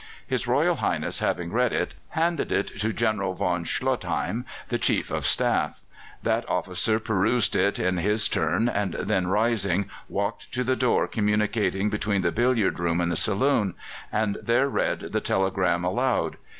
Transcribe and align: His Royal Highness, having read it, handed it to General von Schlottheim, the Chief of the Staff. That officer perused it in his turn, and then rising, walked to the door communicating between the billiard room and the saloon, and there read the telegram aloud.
His 0.25 0.47
Royal 0.47 0.77
Highness, 0.77 1.19
having 1.19 1.51
read 1.51 1.71
it, 1.71 1.93
handed 2.09 2.51
it 2.51 2.69
to 2.79 2.91
General 2.91 3.35
von 3.35 3.63
Schlottheim, 3.65 4.45
the 4.69 4.79
Chief 4.79 5.11
of 5.11 5.21
the 5.21 5.29
Staff. 5.29 5.79
That 6.23 6.43
officer 6.49 6.99
perused 6.99 7.55
it 7.55 7.77
in 7.77 7.97
his 7.97 8.27
turn, 8.27 8.67
and 8.67 8.93
then 8.95 9.27
rising, 9.27 9.91
walked 10.09 10.51
to 10.55 10.63
the 10.63 10.75
door 10.75 11.05
communicating 11.07 11.91
between 11.91 12.23
the 12.23 12.31
billiard 12.31 12.79
room 12.79 12.99
and 12.99 13.11
the 13.11 13.15
saloon, 13.15 13.75
and 14.11 14.39
there 14.41 14.67
read 14.69 15.01
the 15.11 15.21
telegram 15.21 15.85
aloud. 15.85 16.37